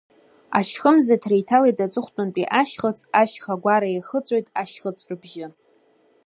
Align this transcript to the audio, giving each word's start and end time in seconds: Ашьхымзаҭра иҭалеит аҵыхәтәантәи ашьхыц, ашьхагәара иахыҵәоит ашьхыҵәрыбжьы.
Ашьхымзаҭра 0.57 1.35
иҭалеит 1.41 1.77
аҵыхәтәантәи 1.85 2.51
ашьхыц, 2.59 2.99
ашьхагәара 3.21 3.87
иахыҵәоит 3.91 4.47
ашьхыҵәрыбжьы. 4.61 5.47